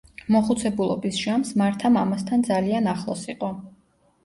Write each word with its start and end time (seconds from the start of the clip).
მოხუცებულობის 0.35 1.19
ჟამს 1.25 1.51
მართა 1.63 1.93
მამასთან 1.99 2.49
ძალიან 2.51 2.91
ახლოს 2.97 3.25
იყო. 3.37 3.55